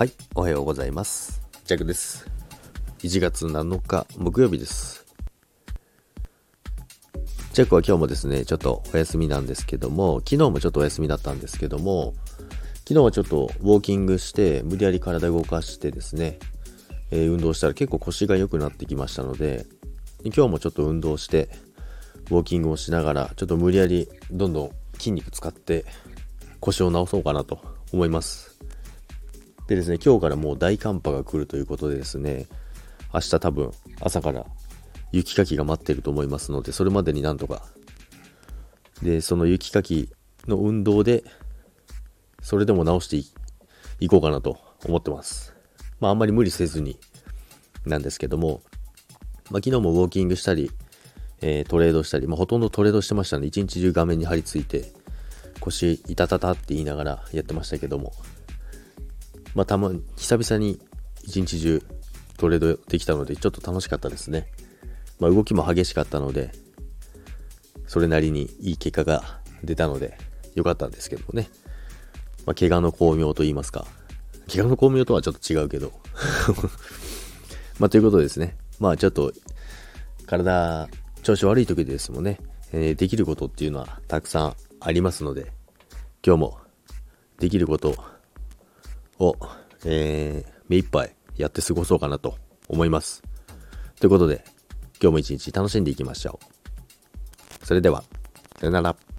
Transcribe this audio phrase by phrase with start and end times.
[0.00, 1.42] はい、おはようございます。
[1.66, 2.26] ジャックです。
[3.00, 5.04] 1月7日木曜日です。
[7.52, 12.14] ジャックは今日もですね、ちょっとお休みなんですけども、昨日もちょっとお休みだったんですけども、
[12.88, 16.38] 昨日はちょっとウォーキングして、無理やり体動かしてですね、
[17.10, 19.66] えー、運動したら結構腰が良くなってきましたので、
[20.24, 21.50] 今日もちょっと運動して、
[22.30, 25.84] ウォーキングをしながら、ちょっと無理やりどんどん筋肉使って
[26.58, 27.60] 腰を治そうかなと
[27.92, 28.59] 思います。
[29.70, 32.48] でですね、今日からもう大寒波が来るということでですね、
[33.14, 33.70] 明日多分
[34.00, 34.44] 朝から
[35.12, 37.62] 雪かきが待ってると思いますので、それまでになんとか。
[39.00, 40.10] で、その雪かき
[40.48, 41.22] の運動で、
[42.42, 43.16] それでも直して
[44.00, 45.54] いこうかなと思ってます。
[46.00, 46.98] まああんまり無理せずに
[47.86, 48.62] なんですけども、
[49.52, 50.72] まあ昨日もウォーキングしたり、
[51.42, 53.46] えー、トレードしたり、まあほとんどトレードしてましたね。
[53.46, 54.90] 一日中画面に張り付いて、
[55.60, 58.12] 腰いたたたって言いながらやってましたけども、
[59.54, 60.80] まあ、たま、久々に
[61.22, 61.82] 一日中
[62.36, 64.48] トレードできたので、ちょっと楽しかったですね。
[65.18, 66.52] まあ、動きも激しかったので、
[67.86, 70.16] それなりにいい結果が出たので、
[70.54, 71.48] 良かったんですけどもね。
[72.46, 73.86] まあ、怪我の巧妙と言いますか。
[74.50, 75.92] 怪我の巧妙とはちょっと違うけど。
[77.78, 78.56] まあ、ということですね。
[78.78, 79.32] まあ、ちょっと、
[80.26, 80.88] 体、
[81.22, 82.40] 調子悪い時ですもんね、
[82.72, 85.52] えー、できることっていうのはたくさんありますので、
[86.24, 86.58] 今日も
[87.38, 87.96] できること
[89.20, 89.36] を、
[89.84, 92.36] えー、目いっぱいやって過ごそうかなと
[92.68, 93.22] 思います。
[94.00, 94.44] ということで、
[95.00, 96.40] 今日も一日楽しんでいきましょ
[97.62, 97.66] う。
[97.66, 98.02] それでは、
[98.58, 99.09] さよなら。